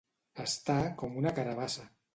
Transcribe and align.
Estar 0.43 0.79
com 1.03 1.21
una 1.23 1.37
carabassa. 1.41 1.91